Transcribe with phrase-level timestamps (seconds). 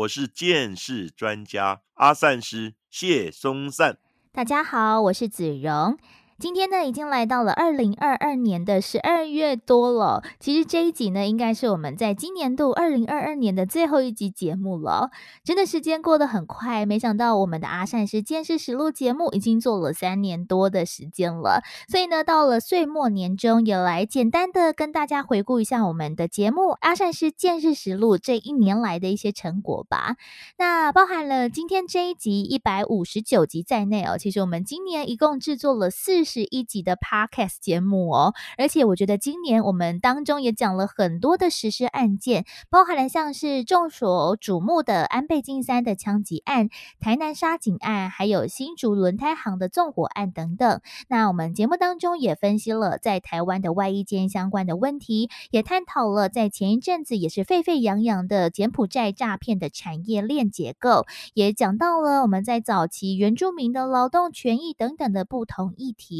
[0.00, 3.98] 我是见识专家阿善师谢松善。
[4.32, 5.98] 大家好，我是子荣。
[6.40, 10.22] 今天呢，已经来到了二零二二年的十二月多了。
[10.38, 15.10] 其实这一集呢，应该是我们在今年度二零二二年的最后一集节目了。
[15.44, 21.62] 真的时间过得很快，没想到我们的阿善师见识实录节目已经做了三年多的时间了。
[21.88, 30.16] 所以呢，到了岁末年终，也来简单的跟大家回顾一下我们的节目《阿善师见识实录》这一年来的一些成果吧。
[30.56, 34.16] 那包含了今天这一集一百五十九集在内哦。
[34.16, 36.29] 其实我们今年一共制作了四。
[36.30, 46.68] 是一集的 podcast 节目哦，而且我觉得今年我们当中也讲了很多的实施案件，包含了像是众所瞩目的安倍晋三的枪击案、
[47.00, 50.80] 台南杀警案，还有新竹轮胎行的纵火案等等。
[51.08, 66.19] 那我们节目当中也分析了在台湾的外衣间相关的问题，也探讨了在前一阵子也是沸沸扬扬的柬埔寨诈骗的产业链结构，也讲到了我们在早期原住民的劳动权益等等的不同议题。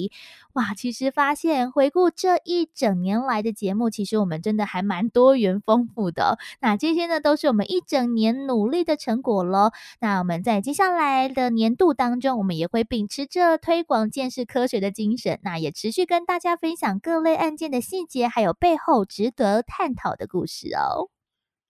[0.55, 6.39] 哇，其实发现回顾这一整年来的节目，其实我们真的还蛮多元丰富的。
[6.61, 9.73] 那这些呢，都是我们一整年努力的成果喽。
[10.01, 21.11] 那我们在接下来的年度当中，我们也会秉持着推广见识科学的精神，那也持续跟大家分享各类案件的细节，还有背后值得探讨的故事哦。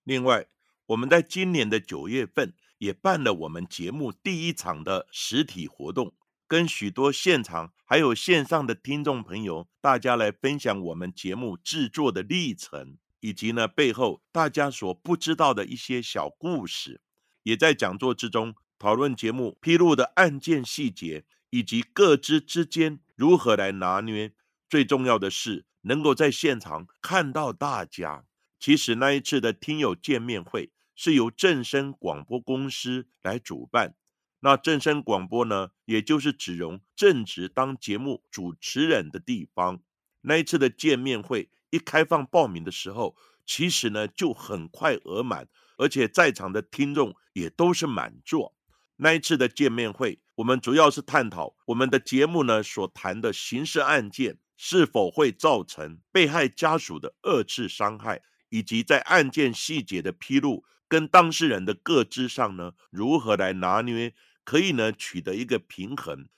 [0.04, 0.46] 另外，
[0.86, 6.12] 我们在今年的九月份也办了我们节目第一场的实体活动。
[6.50, 17.02] 跟许多现场还有线上的听众朋友，大家来分享我们节目制作的历程，以及呢背后大家所不知道的一些小故事，
[17.44, 24.32] 也在讲座之中讨论节目披露的案件细节，以及各支之间如何来拿捏。
[24.68, 28.24] 最重要的是能够在现场看到大家。
[28.58, 33.94] 其实那一次的听友见面会是由正声广播公司来主办。
[34.40, 39.80] 那正声广播呢，也就是子荣正职当节目主持人的地方。
[40.22, 48.54] 那一次的见面会一开放报名的时候，其实呢就很快额满，而且在场的听众也都是满座。
[48.96, 64.14] 那一次的见面会，我们主要是探讨我们的节目呢所谈的刑事案件是否会造成被害家属的二次伤害，以及在案件细节的披露跟当事人的各知上呢如何来拿捏。
[64.44, 66.28] 可以呢取得一个平衡，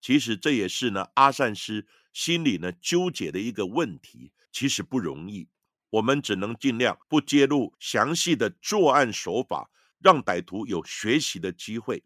[0.00, 5.48] 其实这也是呢阿善师心里呢纠结的一个问题，其实不容易。
[5.90, 12.02] 我们只能尽量不揭露详细的作案手法，让歹徒有学习的机会。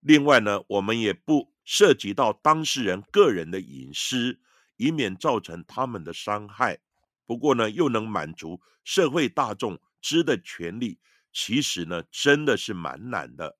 [0.00, 4.40] 另外呢，我们也不涉及到当事人个人的隐私，
[4.76, 6.80] 以免造成他们的伤害。
[7.26, 10.98] 不过呢，又能满足社会大众知的权利，
[11.32, 13.58] 其实呢真的是蛮难的。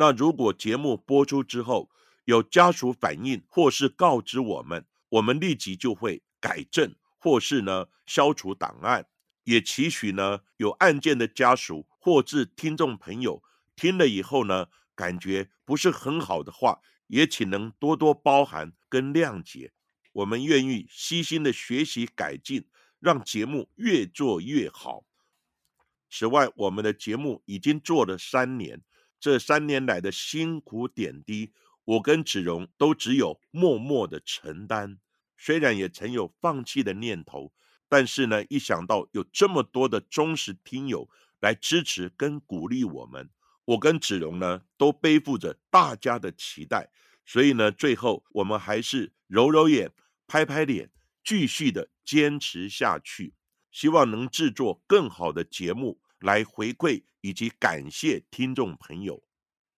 [0.00, 1.90] 那如果节目播出之后
[2.24, 9.06] 有家属反映或是告知我们，我们立即就会改正或是呢消除档案。
[9.42, 13.42] 也期许呢有案件的家属或是听众朋友
[13.74, 19.72] 听了以后呢感觉不是很好的话，也请能多多包涵跟谅解。
[20.12, 22.68] 我们愿意悉心的学习改进，
[23.00, 25.04] 让节目越做越好。
[26.08, 28.80] 此外，我们的节目已经做了三年。
[29.20, 31.52] 这三年来的辛苦点滴，
[31.84, 34.98] 我跟子荣都只有默默的承担。
[35.36, 37.52] 虽然也曾有放弃的念头，
[37.88, 41.08] 但是呢，一想到有这么多的忠实听友
[41.40, 43.30] 来支持跟鼓励我们，
[43.64, 46.90] 我跟子荣呢都背负着大家的期待。
[47.24, 49.92] 所以呢，最后我们还是揉揉眼、
[50.26, 50.90] 拍拍脸，
[51.22, 53.34] 继续的坚持下去，
[53.70, 56.00] 希望能制作更好的节目。
[56.20, 59.22] 来回馈以及感谢听众朋友，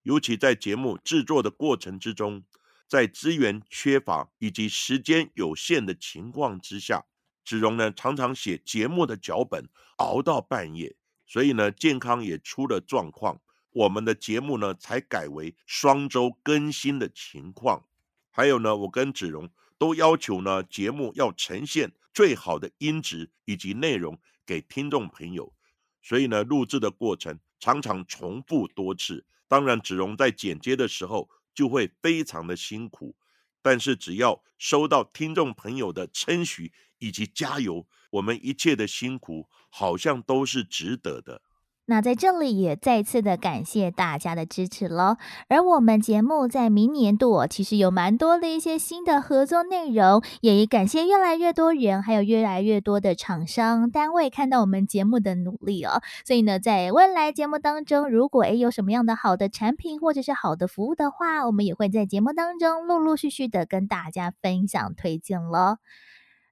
[0.03, 2.45] 尤其在节目制作的过程之中，
[2.89, 7.05] 在资源缺乏以及时间有限的情况之下，
[7.45, 10.97] 子荣呢常常写节目的脚本熬到半夜，
[11.27, 13.41] 所以呢健康也出了状况，
[13.71, 17.87] 我们的节目呢才改为双周更新的情况。
[18.31, 25.53] 还有呢，我跟子荣都要求呢节目要呈现最好的音质以及内容给听众朋友。
[26.02, 29.25] 所以呢，录制的过程常常重复多次。
[29.49, 33.17] 当然，子荣在剪接的时候就会非常的辛苦。
[33.62, 41.43] 但是只要收到听众朋友的称许以及加油，我们一切的辛苦好像都是值得的。
[41.91, 45.17] 那在这里也再次的感谢大家的支持喽。
[45.49, 56.01] 而我们节目在明年度，其实有蛮多的一些新的合作内容，也感谢越来越多人，还有越来越多的厂商单位看到我们节目的努力哦。
[56.25, 65.79] 所以呢，在未来节目当中，如果诶有什么样的好的产品或者是好的服务的话，我们也会在节目当中陆陆续续的跟大家分享推荐喽。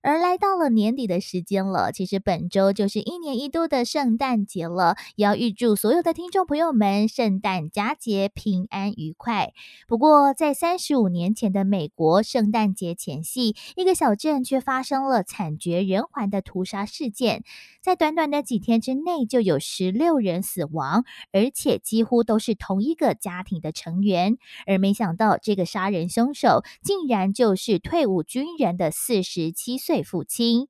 [0.01, 9.53] 而来到了年底的时间了，其实本周就是一年一度的圣诞节了，也要预祝所有的听众朋友们圣诞佳节平安愉快。
[9.89, 17.43] 不过，在三十五年前的美国圣诞节前夕，一个小镇却发生了惨绝人寰的屠杀事件，
[17.83, 24.39] 在短短的几天之内就有十六人死亡，而且几乎都是同一个家庭的成员。
[24.65, 29.88] 而没想到，这个杀人凶手竟然就是退伍军人的四十七岁。
[29.89, 30.69] 岁父亲，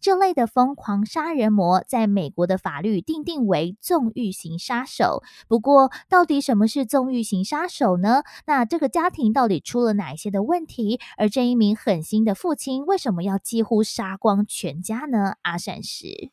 [0.00, 5.22] 这类的疯狂杀人魔在美国的法律定定为纵欲型杀手。
[5.46, 8.24] 不过，到底什么是纵欲型杀手呢？
[8.46, 10.98] 那这个家庭到底出了哪一些的问题？
[11.16, 15.36] 而这一名狠心的父亲为什么要几乎杀光全家呢？
[15.42, 16.32] 阿善师，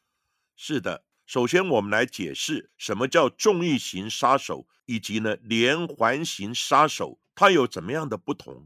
[0.56, 8.66] 是的，首先我们来解释什么叫纵欲型杀手，以及呢连环型杀手，它有怎么样的不同？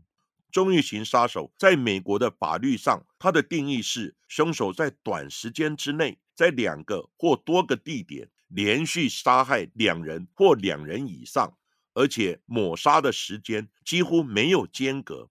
[0.52, 11.58] 纵欲型杀手在美国的法律上，它的定义是凶手在短时间之内，在两个或多个地点连续杀害两人或两人以上，
[11.94, 15.30] 而且抹杀的时间几乎没有间隔。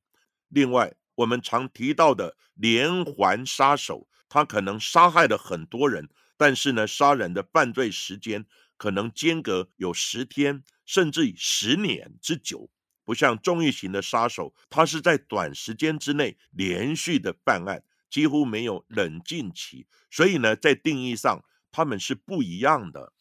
[0.48, 8.44] 另外，我们常提到的连环杀手，他可能杀害了很多人，但是呢，杀人的犯罪时间
[8.76, 12.70] 可能间隔有十天，甚至十年之久。
[13.06, 23.12] 不像重欲型的杀手，他是在短时间之内连续的犯案，几乎没有冷静期，所以呢，在定义上他们是不一样的。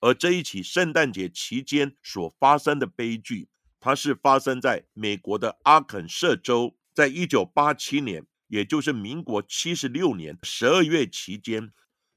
[0.00, 3.48] 而这一起圣诞节期间所发生的悲剧，
[3.78, 11.70] 它是发生在美国的阿肯色州，在一九八七年，也就是民国七十六年十二月期间，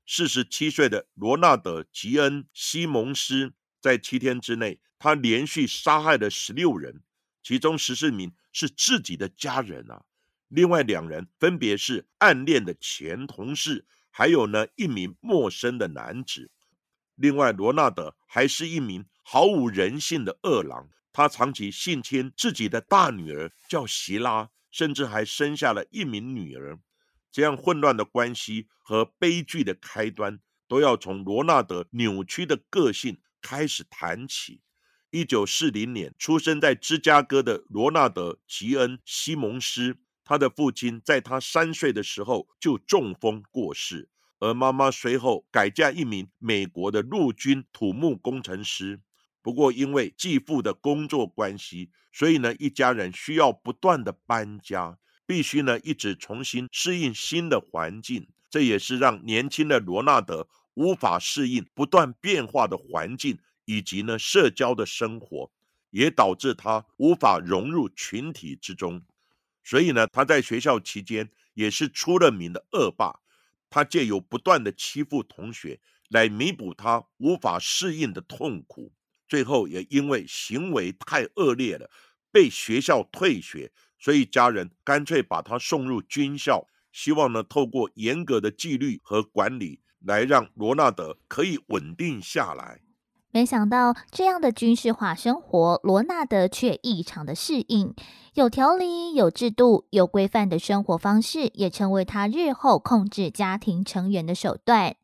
[0.05, 7.01] 四十七岁的罗纳德·吉恩·西蒙斯在七天之内，他连续杀害了十六人。
[7.47, 10.03] 其中十四名是自己的家人啊，
[10.49, 16.51] 另外两人分别是暗恋的前同事，还有呢一名陌生的男子。
[17.15, 26.77] 另外，罗纳德还是一名毫无人性的恶狼，他长期性侵自己的大女儿叫席拉，甚至还生下了一名女儿。
[27.31, 34.59] 这样混乱的关系和悲剧的开端，都要从罗纳德扭曲的个性开始谈起。
[35.09, 39.95] 一九四零年出生在芝加哥的罗纳德·吉恩·西蒙斯，
[40.25, 44.09] 他的父亲在他三岁的时候就中风过世，
[44.39, 48.99] 而妈妈随后改嫁一名美国的陆军土木工程师。
[49.41, 58.27] 不过，因为继父的工作关系，所以呢，一家人需要不断的搬家，必须呢一直重新适应新的环境。
[58.49, 63.39] 这也是让年轻的罗纳德无法适应不断变化的环境。
[63.67, 65.51] 以及呢，社交的生活
[65.89, 69.03] 也导致他无法融入群体之中，
[69.61, 73.19] 所以呢，他在学校期间也是出了名的恶霸。
[73.69, 78.93] 他借由不断的欺负同学来弥补他无法适应的痛苦，
[79.27, 81.91] 最后也因为行为太恶劣了，
[82.31, 92.86] 被学校退学，所以家人干脆把他送入军校，希望呢，透过严格的纪律和管理来让罗纳德可以稳定下来。
[93.31, 97.93] 没想到这样的军事化生活，罗纳德却异常的适应。
[98.33, 104.95] 有条理、有制度、有规范的生活方式，也成为他日后控制家庭成员的手段。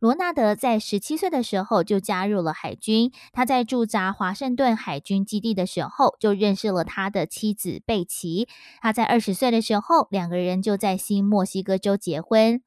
[0.00, 3.12] 罗纳德在十七岁的时候就加入了海军。
[3.32, 8.48] 他在驻扎华盛顿海军基地的时候，就认识了他的妻子贝奇。
[8.80, 12.60] 他在二十岁的时候，两个人就在新墨西哥州结婚。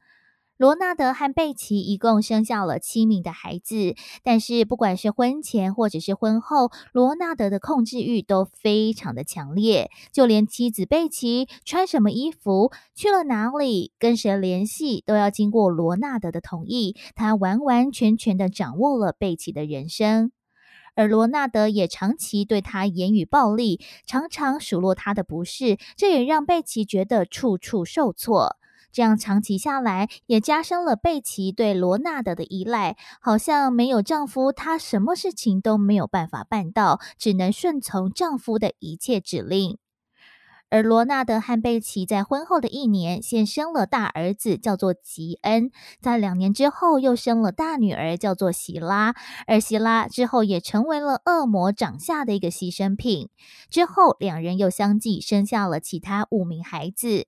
[0.58, 3.94] 罗纳德和贝奇一共生下了七名的孩子，
[4.24, 16.96] 但是不管是婚前或者是婚后，罗纳德的控制欲都非常的强烈，就连妻子贝奇穿什么衣服、去了哪里、跟谁联系，都要经过罗纳德的同意。
[17.16, 20.32] 他完完全全的掌握了贝奇的人生，
[20.96, 28.56] 而罗纳德也长期对他言语暴力，常常数落他的不是，这也让贝奇觉得处处受挫。
[28.96, 39.78] 这样长期下来，也加深了贝奇对罗纳德的依赖，好像没有丈夫，她什么事情都没有办法办到，只能顺从丈夫的一切指令。
[40.70, 45.68] 而罗纳德和贝奇在婚后的一年，先生了大儿子，叫做吉恩；
[46.00, 49.14] 在两年之后，又生了大女儿，叫做希拉。
[49.46, 53.28] 而希拉之后也成为了恶魔掌下的一个牺牲品。
[53.70, 57.28] 之后，两人又相继生下了其他五名孩子。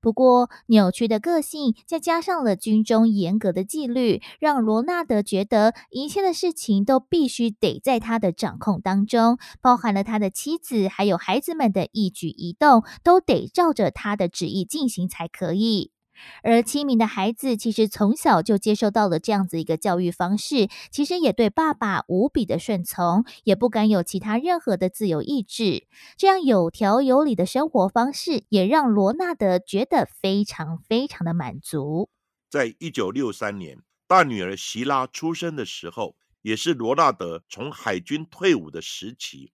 [0.00, 15.95] 不过，扭曲的个性再加上了军中严格的纪律，让罗纳德觉得一切的事情都必须得在他的掌控当中，包含了他的妻子还有孩子们的一举一动，都得照着他的旨意进行才可以。
[16.42, 25.86] 而七名的孩子其实从小就接受到了这样子一个教育方式，其实也对爸爸无比的顺从，也不敢有其他任何的自由意志。
[26.16, 32.08] 这样有条有理的生活方式，也让罗纳德觉得非常非常的满足。
[32.48, 39.52] 在一九六三年，大女儿席拉出生的时候，也是罗纳德从海军退伍的时期。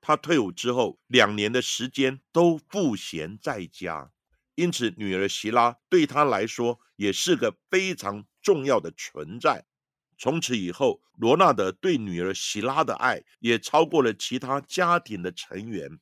[0.00, 4.10] 他退伍之后两年的时间都赋闲在家。
[4.54, 9.64] 因此，女儿席拉对他来说也是个非常重要的存在。
[10.16, 15.98] 从此以后，罗纳德对女儿席拉的爱也超过了其他家庭的成员。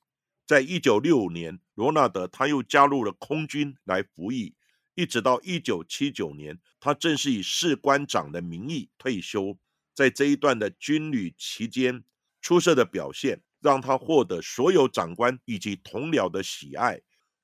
[0.46, 4.54] 在一九六五年，罗纳德他又加入了空军来服役，
[4.94, 9.58] 一直到一九七九年，他正式以士官长的名义退休。
[9.94, 12.04] 在这一段的军旅期间，
[12.42, 17.00] 出色的表现让他获得所有长官以及同僚的喜爱。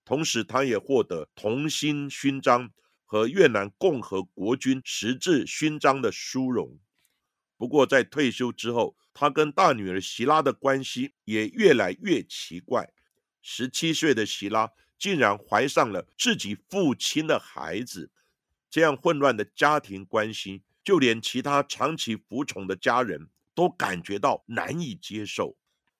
[0.08, 2.70] 同时，他也获得同心勋章
[3.04, 6.78] 和越南共和国军十字勋章的殊荣。
[7.58, 12.90] 不过，在退休之后，他跟大女儿席拉的关系也越来越奇怪。
[13.42, 18.10] 十七岁的席拉竟然怀上了自己父亲的孩子，
[18.70, 25.58] 这样混乱的家庭关系，就连其他长期服从的家人都感觉到难以接受。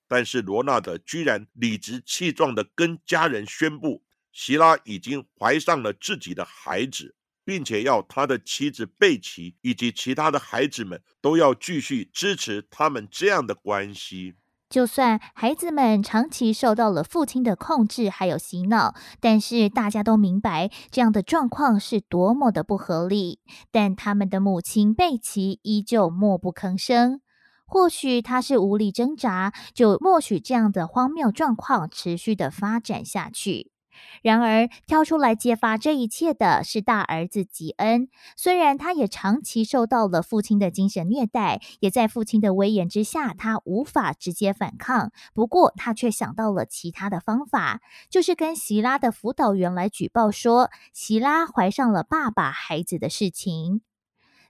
[0.09, 14.35] 但是罗纳德居然理直气壮地跟家人宣布，希拉已经怀上了自己的孩子，并且要他的妻子贝奇以及其他的孩子们都要继续支持他们这样的关系。
[14.71, 23.41] 就算孩子们长期受到了父亲的控制还有洗脑，但是大家都明白这样的状况是多么的不合理。
[23.71, 27.23] 但他们的母亲贝奇依旧默不吭声。
[27.69, 33.71] 或许他是无力挣扎，就默许这样的荒谬状况持续的发展下去。
[34.23, 38.09] 然而，跳出来揭发这一切的是大儿子吉恩。
[38.37, 45.11] 虽然他也长期受到了父亲的精神虐待，也在父亲的威严之下，他无法直接反抗。
[45.35, 53.88] 不过，他却想到了其他的方法，就是跟席拉的辅导员来举报说，席拉怀上了爸爸孩子的事情。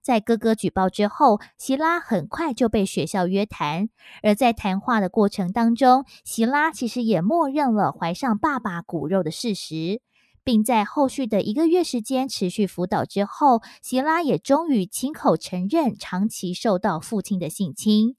[0.02, 3.88] 在哥哥举报之后，希拉很快就被学校约谈。
[4.22, 10.00] 而在谈话的过程当中，希拉其实也默认了怀上爸爸骨肉的事实，
[10.42, 18.16] 并在后续的一个月时间持续辅导之后，希拉也终于亲口承认长期受到父亲的性侵。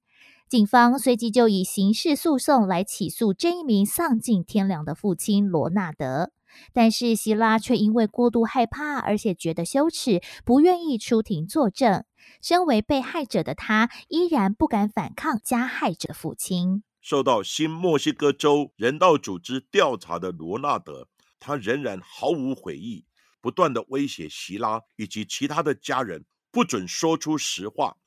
[0.47, 6.31] 警方随即就以刑事诉讼来起诉这一名丧尽天良的父亲罗纳德。
[6.73, 12.05] 但是希拉却因为过度害怕，而且觉得羞耻，不愿意出庭作证。
[12.41, 16.83] 身为被害者的他，依然不敢反抗加害者父亲。
[17.01, 21.07] 受到新墨西哥州人道组织调查的罗纳德，
[21.39, 23.05] 他仍然毫无悔意，
[23.41, 27.97] 不断的威胁希拉以及其他的家人，不准说出实话。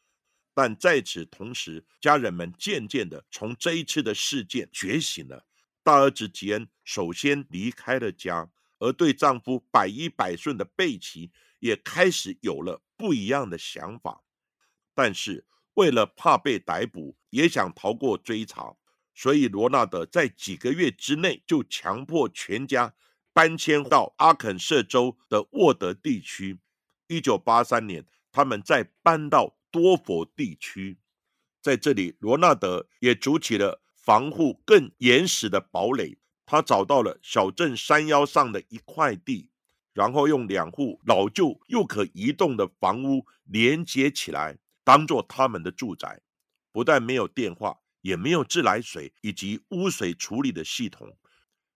[0.54, 5.46] 但在此同时，家人们渐渐的从这一次的事件觉醒了。
[5.84, 14.22] 大儿子吉恩首先离开了家，而对丈夫百依百顺的贝奇也开始有了不一样的想法。
[14.94, 18.76] 但是为了怕被逮捕，也想逃过追查，
[19.14, 22.94] 所以罗纳德在几个月之内就强迫全家
[23.32, 26.58] 搬迁到阿肯色州的沃德地区。
[27.08, 30.98] 一九八三年，他们再搬到多佛地区，
[31.60, 33.81] 在这里，罗纳德也组起了。
[34.02, 39.48] 防护更严实的堡垒，他找到了小镇山腰上的一块地，
[39.92, 46.20] 然后用两户老旧又可移动的房屋连接起来，当做他们的住宅。
[46.72, 51.16] 不但没有电话，也没有自来水以及污水处理的系统。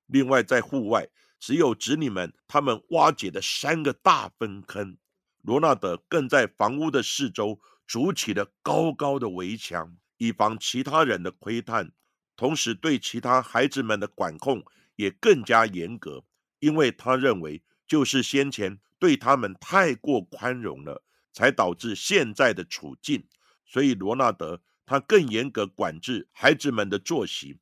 [0.06, 4.97] 另外，在户外只有子女们他们挖掘的三个大粪坑。
[5.42, 11.92] 罗纳德更在房屋的四周筑起了高高的围墙，以防其他人的窥探。
[12.36, 14.62] 同时，对其他孩子们的管控
[14.96, 16.24] 也更加严格，
[16.58, 21.02] 因为他认为就是先前对他们太过宽容了，
[21.32, 23.26] 才导致现在的处境。
[23.64, 27.58] 所以罗纳德他更严格管制孩子们的作息，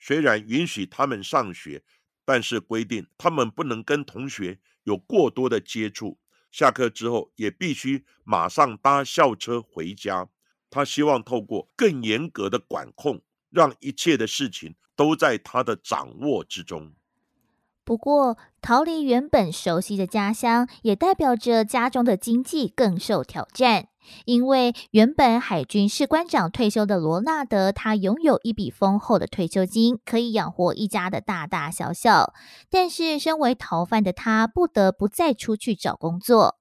[0.00, 1.84] 虽然允许他们上学，
[2.24, 6.18] 但是规定他们不能跟同学有过多的接触。
[6.50, 10.28] 下课之后也必须马上搭校车回家。
[10.70, 16.92] 他希望透过更严格的管控，让一切的事情都在他的掌握之中。
[17.84, 23.88] 不过，逃离原本熟悉的家乡，也代表着家中的经济更受挑战。
[24.26, 32.34] 因为原本海军士官长退休的罗纳德，他拥有一笔丰厚的退休金，可以养活一家的大大小小。
[32.68, 36.57] 但是，身为逃犯的他，不得不再出去找工作。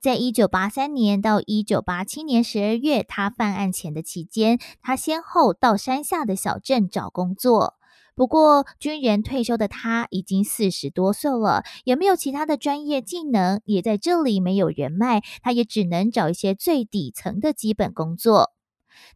[0.00, 7.74] 在一九八三年到一九八七年十二月，他犯案前的期间，他先后到山下的小镇找工作。
[8.14, 18.52] 不过，军人退休的他已经四十多岁了，也没有其他的专业技能，也在这里没有人脉，他也只能找一些最底层的基本工作。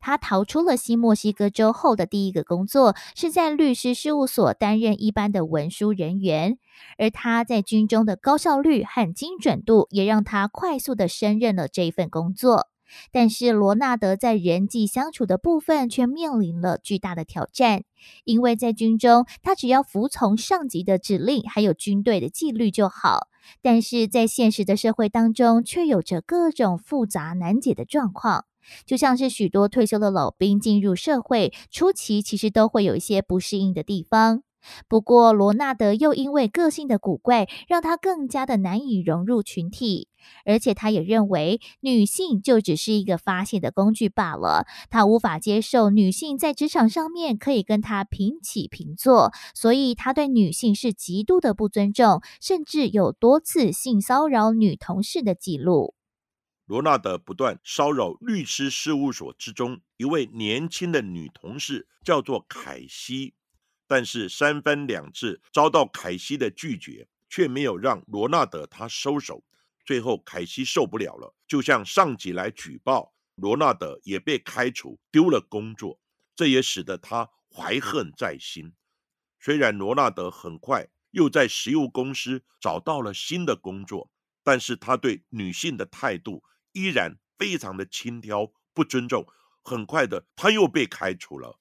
[0.00, 6.58] 他逃出了新墨西哥州后的第一个工作，是在律师事务所担任一般的文书人员，
[6.98, 12.68] 而他在军中的高效率和精准度，也让他快速的胜任了这一份工作。
[13.10, 17.84] 但是罗纳德在人际相处的部分却面临了巨大的挑战，
[18.24, 23.28] 因为在军中，他只要服从上级的指令，还有军队的纪律就好。
[23.62, 28.44] 但是在现实的社会当中，却有着各种复杂难解的状况，
[28.87, 34.42] 就像是许多退休的老兵进入社会初期，其实都会有一些不适应的地方。
[34.87, 40.07] 不过，罗纳德又因为个性的古怪，让他更加的难以融入群体。
[40.45, 44.64] 而且，他也认为女性就只是一个发泄的工具罢了。
[44.88, 55.95] 他无法接受女性在职场上面可以跟他平起平坐，所以他对女性是极度的不尊重，甚至有多次性骚扰女同事的记录。
[56.73, 63.35] 罗纳德不断骚扰律师事务所之中一位年轻的女同事，叫做凯西。
[63.87, 69.45] 但是三番两次遭到凯西的拒绝，却没有让罗纳德他收手。
[69.85, 76.00] 最后凯西受不了了，就向上级来举报，罗纳德也被开除，丢了工作。
[76.35, 78.73] 这也使得他怀恨在心。
[79.39, 84.11] 虽然罗纳德很快又在石油公司找到了新的工作，
[84.43, 89.26] 但是他对女性的态度依然非常的轻佻、不尊重。
[89.63, 91.61] 很快的，他又被开除了。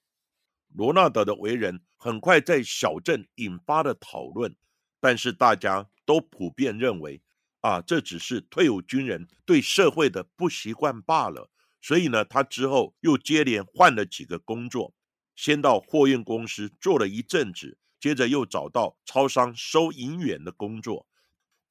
[0.74, 4.56] 罗纳德的为人很快在小镇引发了讨论，
[4.98, 7.22] 但是大家都普遍认为，
[7.60, 11.50] 啊，这只是退伍军人对社会的不习惯罢了。
[11.80, 14.94] 所以呢，他之后又接连换了几个工作，
[15.36, 21.06] 先到货运公司做了一阵子，接着又找到超商收银员的工作，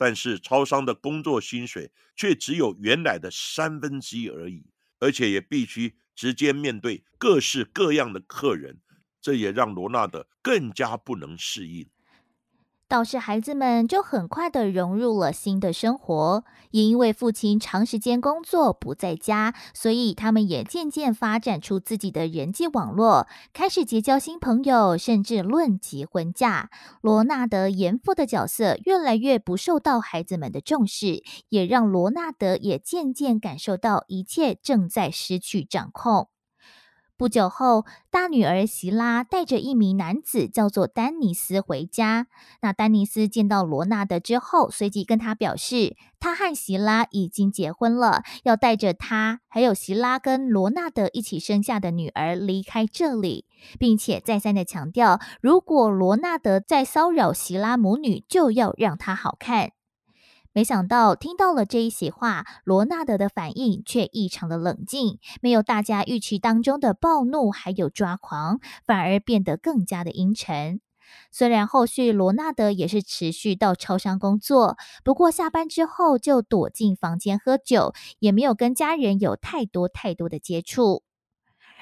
[0.02, 4.66] 但是超商的工作薪水却只有原来的三分之一而已，
[4.98, 8.80] 而且也必须直接面对各式各样的客人。
[9.22, 11.88] 这也让罗纳德更加不能适应。
[12.92, 26.70] 倒是孩子们就很快的融入了新的生活，也因为父亲长时间工作不在家，所以他们也渐渐发展出自己的人际网络，开始结交新朋友，甚至论及婚嫁。
[27.00, 36.28] 罗纳德严父的角色越来越不受到孩子们的重视，也让罗纳德也渐渐感受到一切正在失去掌控。
[37.22, 42.26] 不久后，大女儿席拉带着一名男子叫做丹尼斯回家。
[42.64, 53.46] 那丹尼斯见到罗纳德之后，随即跟他表示，他和席拉已经结婚了，要带着他还有席拉跟罗纳德一起生下的女儿离开这里，
[53.78, 59.74] 并且再三的强调，如果罗纳德再骚扰席拉母女，就要让他好看。
[60.54, 70.82] 没想到听到了这一席话，罗纳德的反应却异常的冷静，没有大家预期当中的暴怒，还有抓狂，反而变得更加的阴沉。
[71.32, 81.04] 虽然后续罗纳德也是持续到超商工作，不过下班之后就躲进房间喝酒，也没有跟家人有太多太多的接触。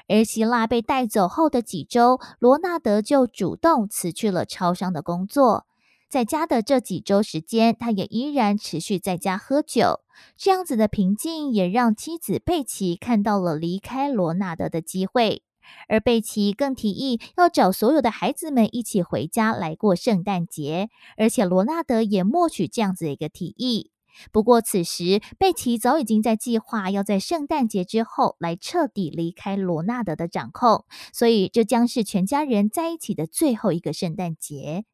[0.08, 5.65] 而希腊被带走后的几周，罗纳德就主动辞去了超商的工作。
[6.10, 10.00] 在家的这几周时间，他也依然持续在家喝酒。
[10.36, 15.43] 这样子的平静，也让妻子贝奇看到了离开罗纳德的机会。
[15.88, 23.91] 而贝奇更提议要找所有的孩子们一起回家来过圣诞节，而且罗纳德也默许这样子的一个提议。
[24.32, 34.86] 不过，此时贝奇早已经在计划要在圣诞节之后来彻底离开罗纳德的掌控，所以这将是全家人在一起的最后一个圣诞节。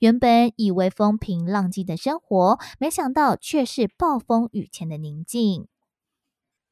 [0.00, 5.68] 原本以为风平浪静的生活，没想到却是暴风雨前的宁静。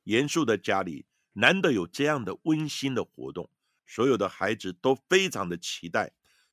[0.05, 3.51] 严肃的家里难得有这样的温馨的活动，
[3.87, 6.13] 所有的孩子都非常的期待，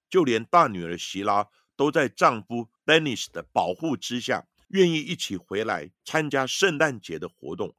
[0.10, 7.74] 就连大女儿希拉都在丈夫 Dennis 的保护之下，愿意一起回来参加圣诞节的活动。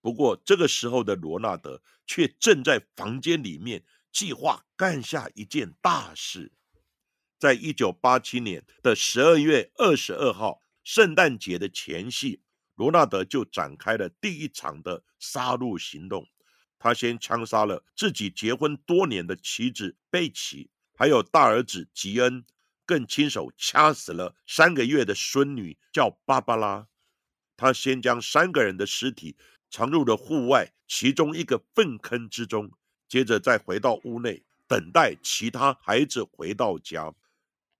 [0.00, 6.52] 不过这个时候的罗纳德却正在房间里面计划干下一件大事。
[7.40, 12.42] 在一九八七年的十二月二十二号，圣诞节的前夕。
[12.74, 16.28] 罗纳德就展开了第一场的杀戮行动。
[16.78, 22.44] 他先枪杀了自己结婚多年的妻子贝奇，还有大儿子吉恩，
[22.84, 26.88] 更亲手掐死了三个月的孙女叫芭芭拉。
[27.56, 29.36] 他先将三个人的尸体
[29.70, 32.70] 藏入了户外其中一个粪坑之中，
[33.08, 37.14] 接着再回到屋内等待其他孩子回到家。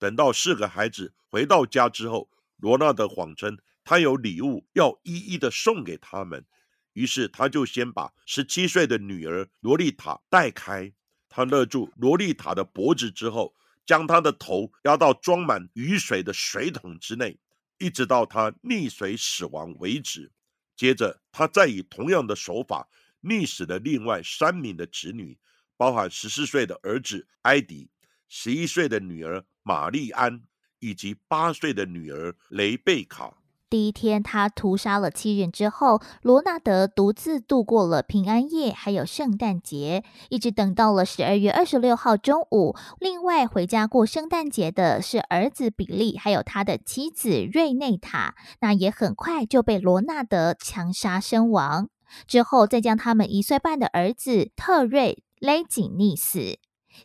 [0.01, 3.57] 等到四个孩子回到家之后，罗纳德谎称。
[3.83, 6.45] 他有礼物要一一的送给他们，
[6.93, 10.93] 于是他就先把十七岁的女儿罗丽塔带开，
[11.29, 17.39] 他勒住罗丽塔的脖子之后，将她的头压到装满雨水的水桶之内，
[17.79, 20.31] 一直到她溺水死亡为止。
[20.77, 22.89] 接着，他再以同样的手法
[23.23, 25.37] 溺死了另外三名的子女，
[25.77, 27.91] 包含十四岁的儿子埃迪、
[28.29, 30.42] 十一岁的女儿玛丽安
[30.79, 33.35] 以及八岁的女儿雷贝卡。
[33.68, 42.75] 第一天，他屠杀了七人之后，罗纳德独自度过了平安夜，还有圣诞节，一直等到了十二月二十六号中午。
[42.99, 51.88] 另外回家过圣诞节的是儿子比利，还有他的妻子瑞内塔，那也很快就被罗纳德枪杀身亡。
[52.27, 56.59] 之后再将他们一岁半的儿子特瑞勒紧溺死。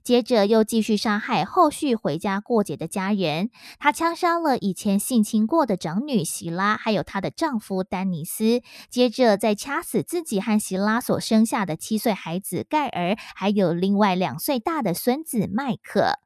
[0.03, 8.61] 接着又继续杀害后续回家过节的家人，他枪杀了以前性侵过的长女席拉，还有她的丈夫丹尼斯。
[8.89, 16.19] 接着再掐死自己和席拉所生下的七岁孩子盖尔，还有另外两岁大的孙子麦克。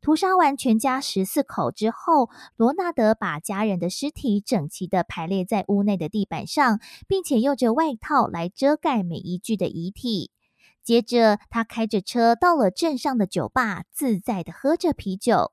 [0.00, 10.31] 屠杀完全家十四口之后，罗纳德把家人的尸体整齐的排列在屋内的地板上，并且用着外套来遮盖每一具的遗体。
[10.82, 15.52] 接着，他开着车到了镇上的酒吧，自在的喝着啤酒。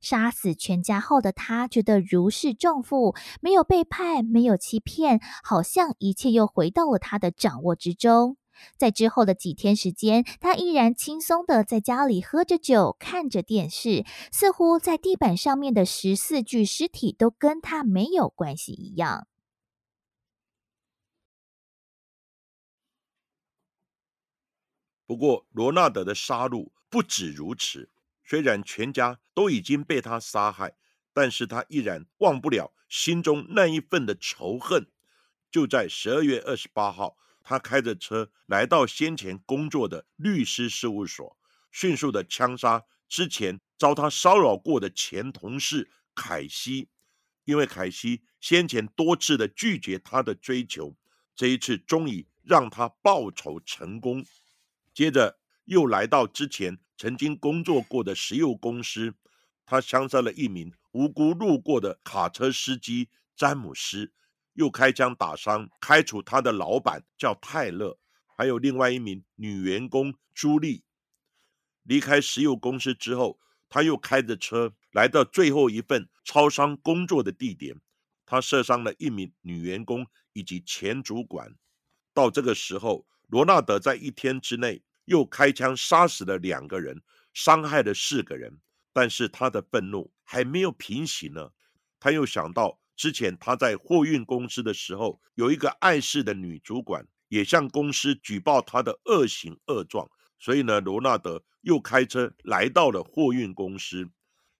[0.00, 8.36] 杀死全家后的他，觉得如释重负，没有背叛，没有欺骗，好像一切又回到了他的掌握之中。
[8.76, 19.26] 在之后的几天时间，他依然轻松的在家里喝着酒，看着电视，似乎在地板上面的十四具尸体都跟他没有关系一样。
[25.08, 27.88] 不过，罗纳德的杀戮不止如此。
[28.22, 30.76] 虽然全家都已经被他杀害，
[31.14, 34.86] 但是他依然忘不了心中那一份的仇恨。
[35.50, 41.38] 就在十二月二十八号，他开着车来到先前工作的律师事务所，
[41.72, 46.90] 迅速的枪杀之前遭他骚扰过的前同事凯西。
[47.46, 50.94] 因为凯西先前多次的拒绝他的追求，
[51.34, 54.22] 这一次终于让他报仇成功。
[54.98, 59.14] 接着又来到之前曾经工作过的石油公司，
[59.64, 64.12] 他枪杀了一名无辜路过的卡车司机詹姆斯，
[64.54, 67.96] 又开枪打伤、开除他的老板叫泰勒，
[68.36, 70.82] 还有另外一名女员工朱莉。
[71.84, 77.80] 离开石油公司之后，他又开着车来到最后一份超商工作的地点，
[78.26, 81.54] 他射伤了一名女员工以及前主管。
[82.12, 84.82] 到这个时候，罗纳德在一天之内。
[85.08, 88.60] 又开枪杀死了两个人，伤害了四个人，
[88.92, 91.50] 但是他的愤怒还没有平息呢。
[91.98, 104.08] 他又想到之前他在货运公司的时候，有一个碍事的女主管也向公司举报他的恶行恶状，所以呢，罗纳德又开车来到了货运公司。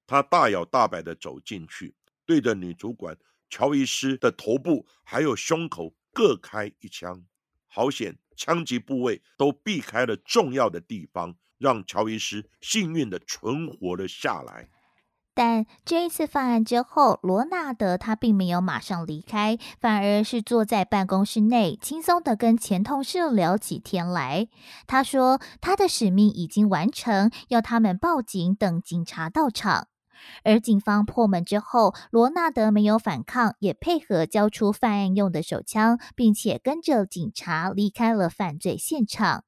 [0.06, 3.14] 他大摇大摆的走进去，对着女主管
[3.50, 7.22] 乔伊斯的头部还有胸口各开一枪，
[7.68, 8.18] 好险！
[8.36, 14.68] 枪击部位都避开了重要的地方，让乔伊斯幸运的存活了下来。
[15.34, 24.48] 但这一次犯案之后，罗纳德他并没有马上离开，反而是坐在办公室内，轻松的跟前同事聊起天来。
[24.88, 29.88] 他说他的使命已经完成，要他们报警，等警察到场。
[30.44, 39.44] 而警方破门之后，罗纳德没有反抗，也配合交出犯案用的手枪，并且跟着警察离开了犯罪现场。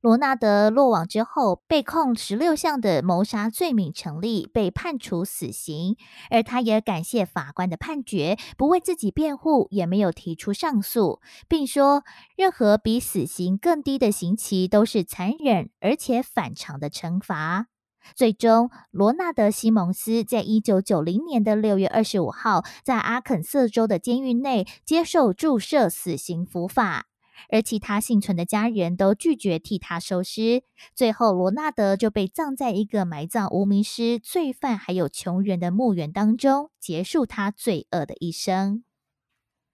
[0.00, 5.96] 罗纳德落网之后，被控十六项的谋杀罪名成立，被判处死刑。
[6.30, 12.04] 而他也感谢法官的判决，不为自己辩护，也没有提出上诉，并说
[12.36, 17.66] 任何比死刑更低的刑期都是残忍而且反常的惩罚。
[18.14, 27.06] 最终，罗纳德·西蒙斯在一九九零年的六月二十五号，在阿肯色州的监狱内接受注射死刑伏法。
[27.50, 38.82] 而其他幸存的家人都拒绝替他收尸，最后罗纳德就被葬在一个埋葬无名尸、罪犯还有穷人的墓园当中，结束他罪恶的一生。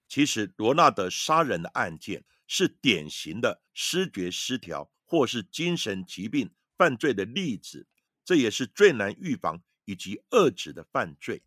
[0.07, 7.87] 其实，罗纳德杀人的案件是典型的失觉失调或是精神疾病犯罪的例子，
[8.25, 11.43] 这也是最难预防以及遏制的犯罪。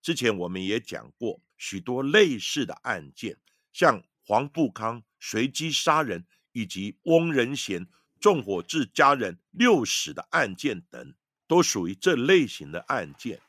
[0.00, 3.38] 之前我们也讲过许多类似的案件，
[3.72, 5.02] 像黄富康。
[5.26, 7.88] 随机杀人以及翁仁贤
[8.20, 11.14] 纵火致家人六死的案件等，
[11.46, 13.40] 都属于这类型的案件。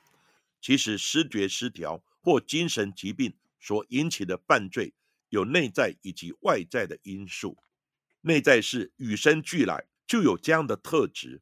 [0.62, 4.94] 其实，失觉失调或精神疾病所引起的犯罪，
[5.28, 7.58] 有内在以及外在的因素。
[8.22, 11.42] 内在是与生俱来就有这样的特质，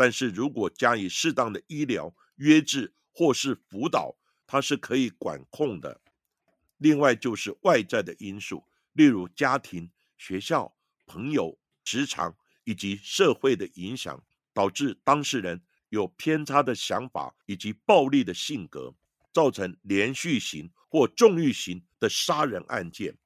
[0.00, 6.00] 但是如果加以适当的医疗约制或是辅导，它是可以管控的。
[6.78, 8.64] 另外就是外在的因素。
[8.94, 12.34] 例如家庭、学校、朋友、职场
[12.64, 15.60] 以及社会的影响，导致当事人
[15.90, 18.94] 有偏差的想法以及暴力的性格，
[19.34, 23.18] 造成连续型或重欲型的杀人案件。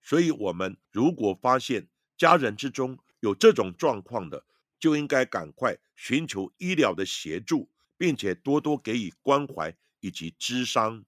[0.00, 1.86] 所以，我们如果发现
[2.16, 4.46] 家人之中有这种状况的，
[4.80, 11.04] 就应该赶快寻求医疗的协助，并且多多给予关怀以及咨商。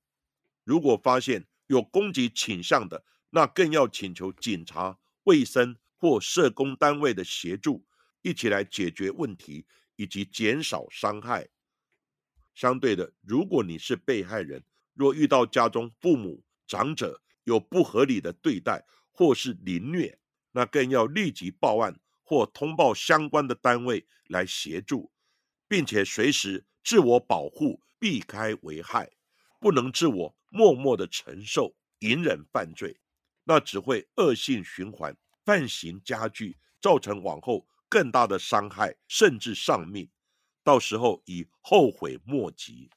[0.63, 7.87] 如果发现有攻击倾向的，那更要请求警察、卫生或社工单位的协助，
[8.21, 9.65] 一起来解决问题
[9.97, 11.49] 以及减少伤害。
[12.55, 20.19] 相对的，如果你是被害人，若遇到家中父母、长者有不合理的对待或是凌虐，
[20.51, 21.99] 那更要立即报案
[22.33, 25.13] 或通报相关的单位来协助，
[25.69, 29.11] 并且随时自我保护，避开危害，
[29.61, 32.99] 不能自我默默的承受、隐忍犯罪。
[33.45, 35.15] 那只会恶性循环，
[35.45, 40.09] 犯行加剧，造成往后更大的伤害，甚至丧命，
[40.65, 42.89] 到时候已后悔莫及。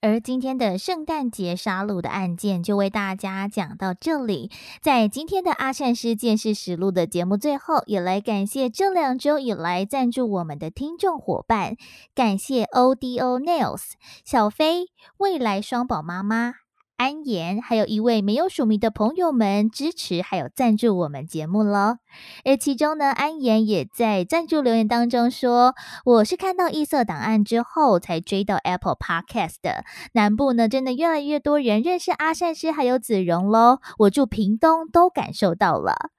[0.00, 4.48] 而今天的圣诞节杀戮的案件就为大家讲到这里。
[4.80, 11.76] 在今天的阿善师见识实录的节目最后，也来感谢这两周以来赞助我们的听众伙伴，
[12.14, 16.67] 感谢 O D O Nails、小飞、未来双宝妈妈。
[16.98, 21.98] 安妍，还有一位没有署名的朋友们支持，还有赞助我们节目喽。
[22.44, 29.84] 而其中呢，安妍也在赞助留言当中说：“我是看到异色档案之后才追到 Apple Podcast 的。
[30.14, 33.78] 南部呢，真的越来越多人认识阿善师还有子荣喽。
[34.00, 36.10] 我住屏东，都感受到了。”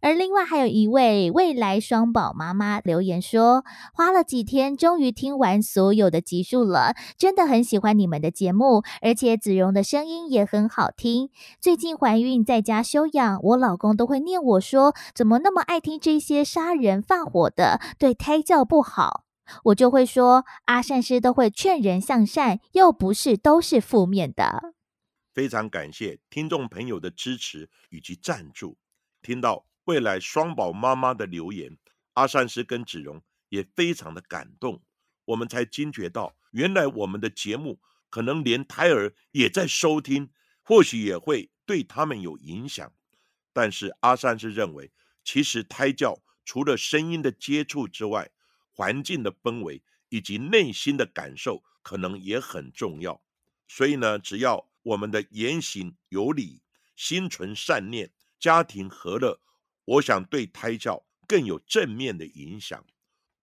[0.00, 11.30] 而另外还有一位未来双宝妈妈留言说，花了几天，终于听完所有的集数了，真的很喜欢你们的节目，而且子荣的声音也很好听。
[11.60, 19.24] 最近怀孕在家休养，我老公都会念我说，怎么那么爱听这些杀人放火的，对胎教不好。
[19.64, 24.74] 我就会说，阿善师都会劝人向善，又不是都是负面的。
[25.34, 28.76] 非常感谢听众朋友的支持以及赞助，
[29.22, 29.66] 听到。
[29.84, 31.76] 未来双宝妈妈的留言，
[32.14, 34.82] 阿善师跟子荣也非常的感动，
[35.24, 40.30] 我们才惊觉到，原来我们的节目可能连胎儿也在收听，
[40.62, 42.92] 或许也会对他们有影响。
[43.52, 44.92] 但是阿善师认为，
[45.24, 48.30] 其实胎教除了声音的接触之外，
[48.70, 53.20] 环境的氛围以及内心的感受，可能也很重要。
[53.66, 56.62] 所以呢，只要我们的言行有理，
[56.94, 59.40] 心存善念，家庭和乐。
[59.90, 62.84] 我想对胎教更有正面的影响。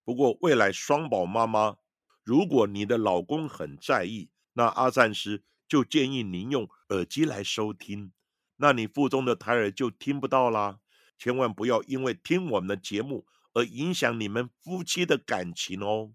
[0.06, 1.76] 不过，未来双宝妈妈，
[2.24, 8.14] 如果你的老公很在意，那阿善师就建议您用耳机来收听，
[8.56, 10.80] 那你腹中的胎儿就听不到啦。
[11.18, 16.14] 千万不要因为听我们的节目而影响你们夫妻的感情哦。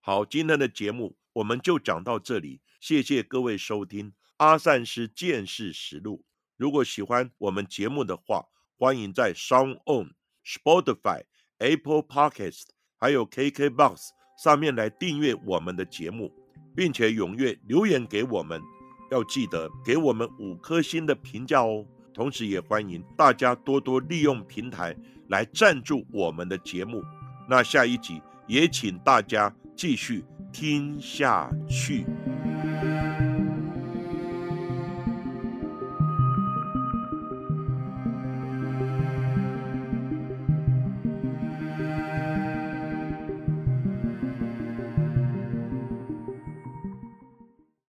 [0.00, 6.24] 好，今天的节目我们就讲到这里，谢谢各位收听阿善师见识实录。
[6.56, 8.46] 如果喜欢我们节目的话，
[8.78, 10.10] 欢迎在 Sound On、
[10.44, 11.22] Spotify、
[11.58, 12.64] Apple Podcast
[12.98, 14.08] 还有 KKBox
[14.42, 16.32] 上面来订阅我们的节目，
[16.74, 18.60] 并且踊跃留言给我们。
[19.10, 24.96] 要记得给我们五颗星的评价哦，同时也欢迎大家多多利用平台
[25.28, 27.00] 来赞助我们的节目。
[27.48, 32.04] 那下一集也请大家继续听下去。